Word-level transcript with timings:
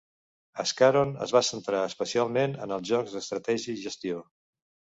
Ascaron 0.63 1.11
es 1.25 1.33
va 1.35 1.41
centrar 1.49 1.83
especialment 1.89 2.57
en 2.67 2.75
els 2.79 2.93
jocs 2.93 3.15
d'estratègia 3.19 3.75
i 3.77 3.81
gestió. 3.87 4.27